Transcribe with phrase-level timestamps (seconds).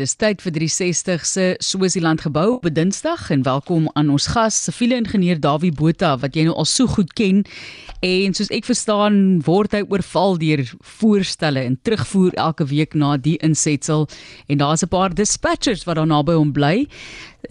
[0.00, 4.96] dis tyd vir 360 se Swaziland gebou op Dinsdag en welkom aan ons gas, siviele
[4.96, 7.42] ingenieur Dawie Botha wat jy nou al so goed ken.
[8.06, 10.62] En soos ek verstaan, word hy oorval deur
[10.96, 14.06] voorstelle en terugvoer elke week na die insetsel
[14.48, 16.88] en daar's 'n paar dispatchers wat daar naby hom bly.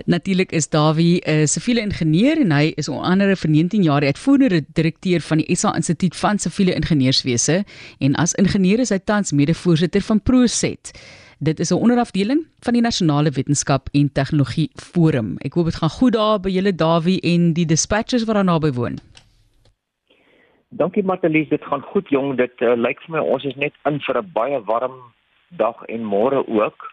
[0.06, 4.66] Natuurlik is Dawie 'n siviele ingenieur en hy is onder andere vir 19 jaar uitvoerende
[4.74, 7.64] direkteur van die SA Instituut van Siviele Ingenieurswese
[8.00, 10.92] en as ingenieur is hy tans mede-voorsitter van ProSet.
[11.42, 15.38] Dit is 'n onderafdeling van die Nasionale Wetenskap en Tegnologie Forum.
[15.38, 18.72] Ek hoop dit gaan goed daar by julle Dawie en die dispatchers wat daar naby
[18.72, 19.00] woon.
[20.70, 22.38] Dankie Matelies, dit gaan goed jong.
[22.38, 25.00] Dit uh, lyk vir my ons is net in vir 'n baie warm
[25.48, 26.92] dag en môre ook.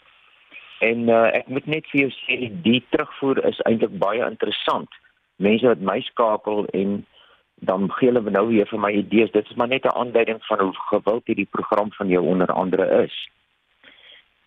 [0.78, 4.88] En uh, ek moet net vir jou sê die terugvoer is eintlik baie interessant.
[5.36, 7.06] Mense wat my skakel en
[7.54, 9.30] dan gee hulle nou weer vir my idees.
[9.30, 13.02] Dit is maar net 'n aanduiding van hoe gewild hierdie program van jou onder andere
[13.02, 13.28] is.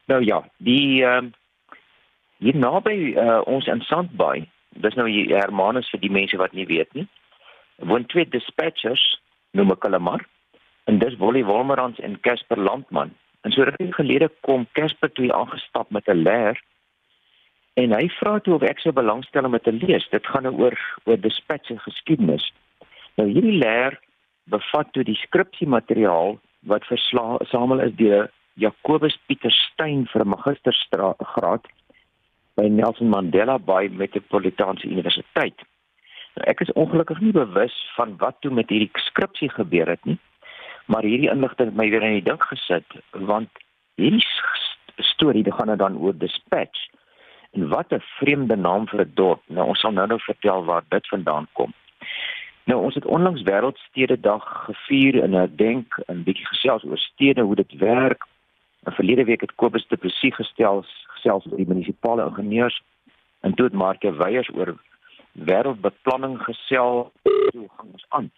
[0.09, 1.31] Nou ja, die ehm uh,
[2.39, 4.47] hier naby uh, ons in Sandbaai,
[4.85, 7.03] dis nou hier Hermanus vir die mense wat nie weet nie.
[7.83, 9.03] Woon twee dispatchers,
[9.51, 10.23] noem ek hulle maar.
[10.87, 13.11] En dis Wolly Wolmerans en Casper Landman.
[13.43, 16.57] En so rukkie gelede kom Casper toe aangestap met 'n leer
[17.73, 20.09] en hy vra toe of ek sou belangstel om dit te lees.
[20.09, 22.51] Dit gaan nou oor oor dispatch en geskiedenis.
[23.15, 23.99] Nou hierdie leer
[24.49, 26.39] bevat toe die skripsiemateriaal
[26.71, 31.67] wat versamel is deur Jacobus Pieter Steyn vir 'n magistergraad
[32.55, 35.55] by Nelson Mandela Bay Metropolitaanse Universiteit.
[36.35, 40.19] Nou ek is ongelukkig nie bewus van wat toe met hierdie skripsie gebeur het nie.
[40.85, 43.49] Maar hierdie inligting het my weer in die dink gesit want
[43.95, 44.25] hierdie
[44.95, 46.87] storie dit gaan nou dan oor dispatch.
[47.51, 49.41] En wat 'n vreemde naam vir 'n dorp.
[49.47, 51.73] Nou ons sal nou nou vertel waar dit vandaan kom.
[52.63, 57.41] Nou ons het onlangs wêreldstede dag gevier en ek dink 'n bietjie gesels oor stede
[57.41, 58.27] hoe dit werk.
[58.83, 62.81] En verlede week het Kobus te presie gestel gesels oor die munisipale ingenieurs
[63.39, 64.75] en toe het Marke Weyers oor
[65.31, 67.11] wêreldbeplanning gesel.
[67.23, 68.31] Hoe gaan ons aan?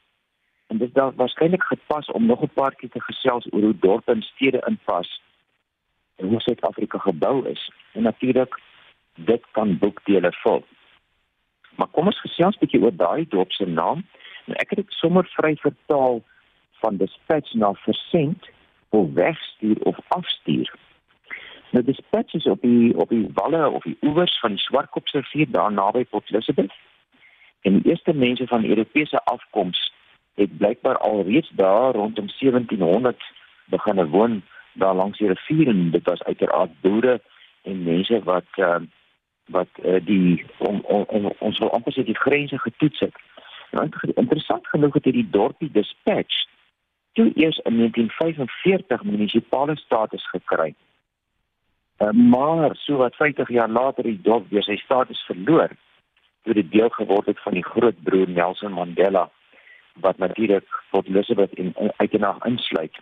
[0.67, 4.11] En dit dalk waarskynlik gepas om nog 'n paar keer te gesels oor hoe dorpe
[4.11, 5.21] en stede inpas
[6.15, 7.71] en hoe Suid-Afrika gebou is.
[7.91, 8.59] En natuurlik
[9.15, 10.65] dit kan boekdele vul.
[11.75, 14.05] Maar kom ons gesels 'n bietjie oor daai dorp se naam.
[14.45, 16.23] En ek het dit sommer vry vertaal
[16.71, 18.49] van dispatch na versend
[18.91, 20.73] of wegstuur of afstuur.
[21.71, 25.71] Nou dispatch is op die op die walle of die oewers van die Swartkopsrivier daar
[25.71, 26.73] naby Port Elizabeth.
[27.61, 29.93] En die eerste mense van Europese afkoms
[30.35, 33.23] het blykbaar al reeds daar rondom 1700
[33.65, 34.41] begin woon
[34.73, 37.21] daar langs die rivier en dit was uiteraard boere
[37.61, 38.75] en mense wat uh,
[39.45, 43.15] wat uh, die om, om, om ons wil amper sê die grense getoets het.
[43.71, 46.47] Nou interessant genoeg het hierdie dorpie dispatch
[47.13, 50.73] toe eers in 1945 munisipale status gekry.
[51.97, 55.69] Uh, maar so wat 50 jaar later die dorp weer sy status verloor
[56.43, 59.29] toe dit deel geword het van die groot broer Nelson Mandela
[59.93, 62.97] wat natuurlik Port Elizabeth in uiteindelik insluit.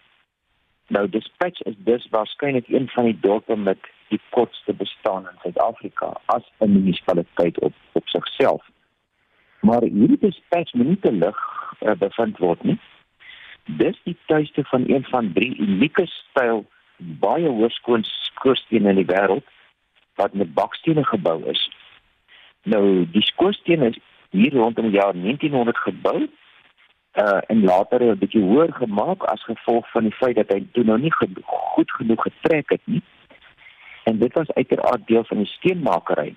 [0.88, 3.78] Nou Dispatch is dus waarskynlik een van die dorpe met
[4.08, 8.66] die kortste bestaan in Suid-Afrika as 'n munisipaliteit op op sigself.
[9.60, 11.38] Maar hierdie Dispatch moet nie te lig
[11.80, 12.80] uh, bevind word nie.
[13.78, 16.66] Dis die tuiste van een van drie unieke styl
[16.98, 19.46] baie hoërskoon skoorstene in die wêreld
[20.20, 21.62] wat met bakstene gebou is.
[22.64, 26.18] Nou die skoorstene is hier rondom die jaar 1900 gebou
[27.14, 30.84] uh en later 'n bietjie hoër gemaak as gevolg van die feit dat hy toe
[30.84, 31.14] nou nie
[31.46, 33.02] goed genoeg getrek het nie.
[34.04, 36.36] En dit was uiteraard deel van die steenmakery.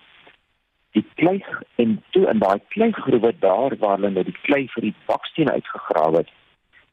[0.93, 1.45] Die klei
[1.75, 6.17] en toe in daai kleigroewe daar waar hulle nou die klei vir die baksteen uitgegrawe
[6.17, 6.31] het,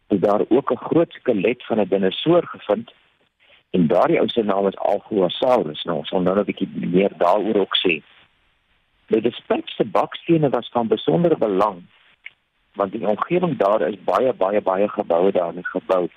[0.10, 2.94] is daar ook 'n groot skelet van 'n dinosoor gevind.
[3.70, 5.84] En daardie ou se naam is Algosaurus.
[5.84, 8.02] Nou, ons sal nou 'n bietjie meer daaroor ook sê.
[9.08, 11.82] Die dispatch bakstene was van besondere belang
[12.74, 16.08] want die omgewing daar is baie baie baie geboue daar net gebou.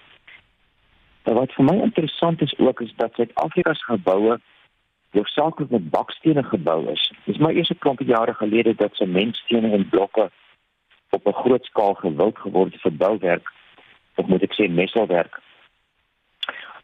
[1.24, 4.40] Maar wat vir my interessant is ook is dat Suid-Afrika se geboue
[5.10, 7.12] hoofsaaklik met bakstene gebou is.
[7.24, 10.30] Dis maar eers 'n klompie jare gelede dat sementstene en blokke
[11.10, 13.52] op 'n groot skaal gewild geword het vir bouwerk
[14.16, 15.40] of moet ek sê messelwerk.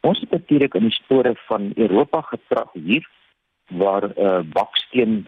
[0.06, 3.06] Ons het natuurlik in die spore van Europa getrag hier
[3.68, 5.26] waar uh, baksteen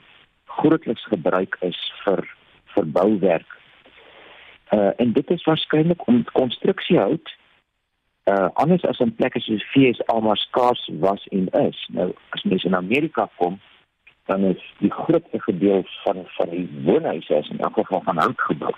[0.60, 2.24] grootliks gebruik is vir
[2.74, 3.58] vir bouwerk
[4.70, 7.36] Uh en dit is waarskynlik om konstruksiehout
[8.24, 11.88] uh anders as in plekke soos VSA maar skaars was en is.
[11.92, 13.60] Nou as mense in Amerika kom,
[14.24, 18.40] dan is die grootste gedeelte van van die woonhuise is in elk geval van hout
[18.40, 18.74] gebou.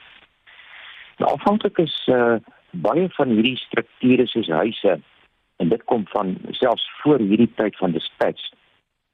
[1.16, 2.36] Nou afhanklik is uh
[2.72, 4.98] baie van hierdie strukture soos huise
[5.56, 8.50] en dit kom van selfs voor hierdie tyd van dispatch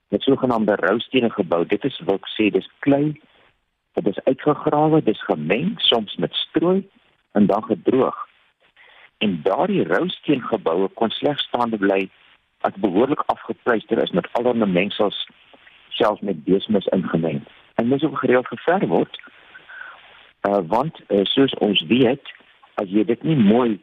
[0.08, 1.66] met sogenaamde roustene gebou.
[1.66, 3.19] Dit is wat ek sê, dis klei
[3.99, 6.88] dit is uitgegrawe, dis gemeng soms met strooi
[7.32, 8.16] en dan gedroog.
[9.19, 12.06] En daardie rousteengebou kon slegs staande bly
[12.66, 15.26] as behoorlik afgepleister is met allerlei mengsels
[15.88, 17.43] selfs met besmis ingemeng.
[17.75, 19.20] En dis ook gereeld geverf word.
[20.49, 22.32] Uh want uh, soos ons weet,
[22.82, 23.78] as jy dit nie mooi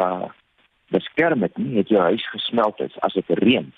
[0.00, 0.28] uh
[0.94, 3.72] beskerm het nie, het jou huis gesmelt as dit reën.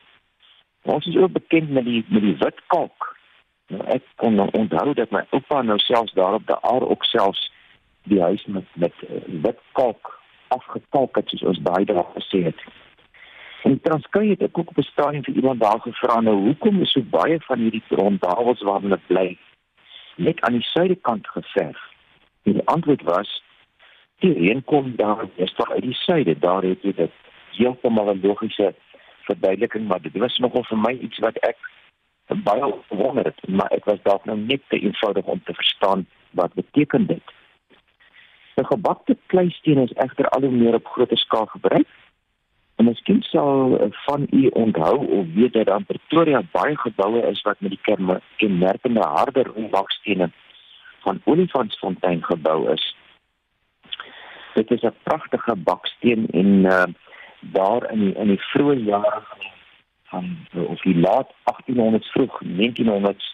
[0.82, 3.08] Ons is ook bekend met die met die wit kalk
[3.68, 7.04] Nou ek kon nou onthou dat my oupa nou selfs daar op die aar ook
[7.04, 7.50] selfs
[8.08, 10.14] die huis met met uh, wit kalk
[10.56, 12.62] afgekalk het soos ons daai dae gesê het.
[13.68, 16.92] En Transkei het ek ook op 'n stadium vir iemand daar gevra nou hoekom is
[16.92, 19.36] so baie van hierdie ronddawels waar hulle bly
[20.16, 21.82] net aan die suidekant geverf.
[22.42, 23.42] En die antwoord was
[24.18, 27.12] die reën kom daar is tog uit die suide daar het jy dit
[27.58, 28.74] heeltemal 'n logiese
[29.26, 31.56] verduideliking maar dit was nogal vir my iets wat ek
[32.36, 36.54] baie gewonder het, maar ek was dalk nou net te eenvoudig om te verstaan wat
[36.54, 37.22] beteken dit.
[38.56, 41.86] 'n Gebakte kleisteen is egter al hoe meer op groter skaal gebruik.
[42.76, 47.60] En miskien sal van u onthou of weet dat aan Pretoria baie geboue is wat
[47.60, 47.96] met die
[48.36, 50.30] kenmerkende harde bakstene
[51.00, 52.96] van Olifantsfontein gebou is.
[54.58, 56.82] Dit is 'n pragtige baksteen en uh,
[57.40, 59.46] daar in die, in die vroeë jare van
[60.10, 63.26] van of die laat 1800s vroeg 1900s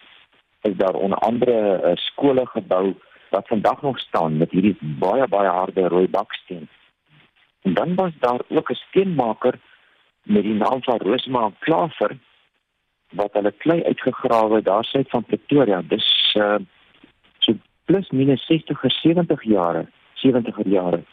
[0.61, 2.93] is daar onder andere uh, skole gebou
[3.29, 6.69] wat vandag nog staan met hierdie baie baie harde rooi baksteen.
[7.61, 9.59] En dan was daar ook 'n steenmaker
[10.23, 12.17] met die naam van Roosma Klaver
[13.09, 15.81] wat hulle klei uitgegrawe daar suid van Pretoria.
[15.81, 16.57] Dis uh
[17.37, 17.53] so
[17.85, 21.03] plus minus 60 of 70 jare, 70er jare.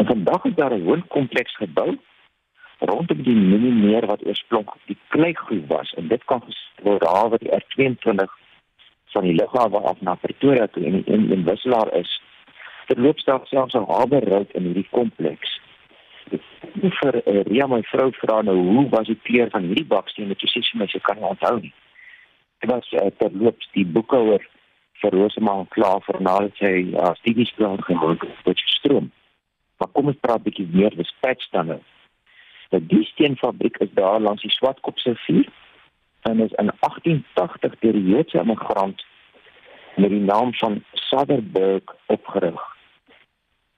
[0.00, 1.98] En vandag is daar 'n woonkompleks gebou
[2.78, 6.42] rondom die mini meer wat oorspronklik die kleigroep was en dit kan
[6.82, 8.32] word daar waar die R22
[9.12, 12.22] van die lughawe af na Pretoria toe en in in Wisselaar is.
[12.86, 15.60] Dit loop stadig selfs 'n haberroute in hierdie kompleks.
[16.30, 16.42] Ek
[17.00, 20.40] vir uh, Ria my vrou vra nou hoe was die kleur van hierdie baksteen wat
[20.40, 21.74] jy sê sy mens kan onthou nie.
[22.58, 24.48] Dit was uh, terloops die boekhouer
[25.00, 29.12] vir Rosemaan klaar vir nadat sy uh, studies plan gemaak het met stroom.
[29.80, 30.92] Maar kom ons praat bietjie meer
[31.50, 31.80] dan nou.
[32.70, 35.48] Nou die steenfabriek is daar langs die Swartkop se vuur
[36.28, 39.04] en is in 1880 deur die Joodse immigrant
[39.96, 42.60] met die naam van Soderberg opgerig.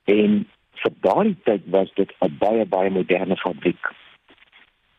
[0.04, 0.42] En
[0.82, 3.92] vir daardie tyd was dit 'n baie baie moderne fabriek.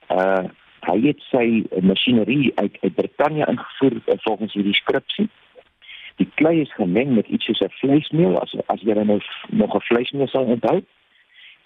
[0.09, 0.43] Uh
[0.83, 5.29] hy het sy masjinerie uit uit Brittanje ingevoer uh, volgens hierdie skripsie.
[6.15, 9.87] Die klei is gemeng met iets soos 'n vleismeel as as jy nou nog 'n
[9.89, 10.83] vleismeel sal onthou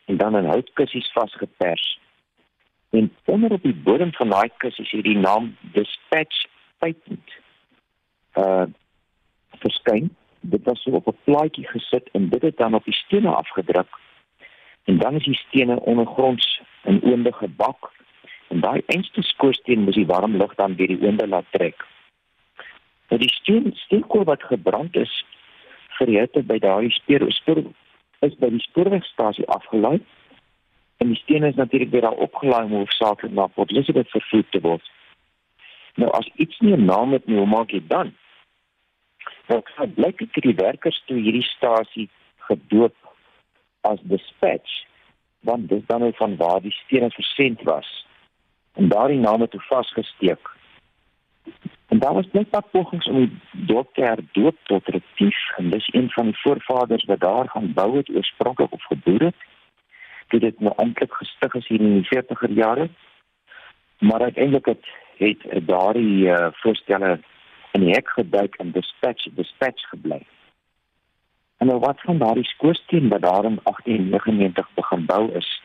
[0.06, 2.00] en dan in houtkussies vasgepers.
[2.90, 6.46] En onder op die bodem van daai kus is hierdie naam Dispatch
[6.78, 7.30] Patent.
[8.34, 8.66] Uh
[9.60, 10.16] verskyn.
[10.40, 14.00] Dit was so op 'n plaatjie gesit en dit het dan op die stene afgedruk.
[14.84, 17.92] En dan is die stene ondergronds in oonde gebak.
[18.48, 21.86] En daai einste skoorsteen moes die warm lug dan deur die oonde laat trek.
[23.09, 25.25] Nou die steen steenkool wat gebrand is
[25.98, 27.63] hitte by daai spoor spoor
[28.21, 30.00] is by die spoorwegstasie afgelaai
[30.98, 34.62] En die stene is natuurlik weer daar opgelaai om hoofsaaklik na Port Elizabeth vervoer te
[34.62, 34.92] word.
[35.95, 38.15] Nou as iets nie 'n naam het nie, hoe maak jy dan?
[39.47, 42.95] Nou ek blyk ek die werkers toe hierdie stasie gedoop
[43.81, 44.85] as dispatch
[45.40, 48.06] want dis dan nou van waar die stene versend was
[48.73, 50.56] en daardie name toe vasgesteek.
[51.88, 55.94] En daar was net 'n pogings om die dorp te herdoop tot Retief en dis
[55.94, 59.36] een van die voorvaders wat daar gaan bou het oorspronklik of geboer het
[60.28, 62.90] dit nou eintlik gestig is hier in die 40er jare.
[64.00, 64.86] Maar uiteindelik het
[65.18, 67.20] het daardie uh, voorstelle
[67.72, 70.22] in die hek geduik en dispatch dispatch gebly.
[71.58, 75.62] En nou wat van daardie skoorsteen wat daar in 1899 begin bou is?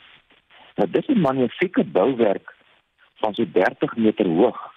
[0.75, 2.55] Nou dit is 'n magnifieke bouwerk
[3.15, 4.72] van so 30 meter hoog.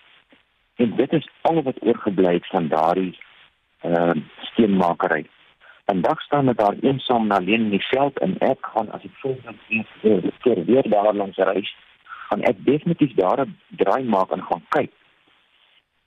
[0.75, 3.17] En dit is al wat oorgebly het van daardie
[3.85, 5.25] uh, steenmakery.
[5.85, 9.19] Vandag staan dit daar eensaam en alleen in die veld en ek gaan as ek
[9.21, 11.75] volgende keer weer daar langs reis,
[12.27, 14.91] gaan ek definitief daar 'n draai maak en gaan kyk.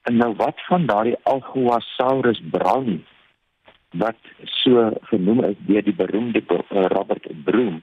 [0.02, 3.04] En nou wat van daardie Algoasaurus brown
[3.90, 7.82] wat so genoem is deur die beroemde uh, Robert Broom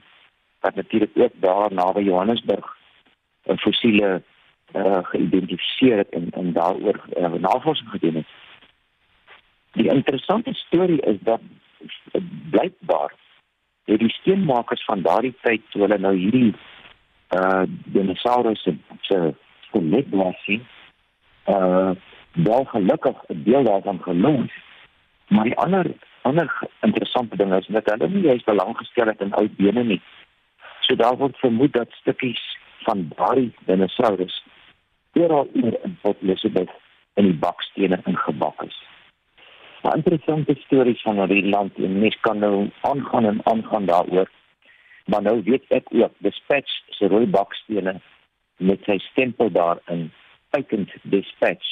[0.60, 2.76] wat natuurlik ook daar naby Johannesburg
[3.46, 4.22] 'n fossiele
[4.76, 8.26] uh, geïdentifiseer het en en daaroor uh, navorsing gedoen het.
[9.72, 11.40] Die interessante storie is dat
[12.50, 13.12] blykbaar
[13.84, 16.54] het die steenmakers van daardie tyd toe hulle nou hierdie
[17.36, 19.34] uh dinosourusse se
[19.66, 20.66] skelet was sien
[21.46, 21.90] uh
[22.32, 24.52] wel gelukkig 'n deel daarvan geloof.
[25.28, 25.86] Maar die ander
[26.22, 30.02] ander interessante ding is dat hulle nie eens belang gestel het in ou bene nie.
[30.80, 34.44] So daar word vermoed dat stukkies van daardie dinosourus
[35.16, 36.70] oral in Port Elizabeth
[37.14, 38.76] in die bakstene ingebak is.
[39.82, 44.30] 'n Interessante storie van hierdie land en mens kan nou aangaan en aangaan daaroor.
[45.06, 48.00] Maar nou weet ek ook, dispatch se rooi bakstene
[48.56, 50.10] met sy stempel daarin
[50.50, 51.68] uitend dispatch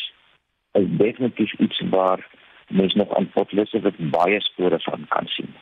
[0.72, 2.26] is definitief iets waar
[2.68, 5.54] mens nog aan Port Elizabeth baie spore van kan sien.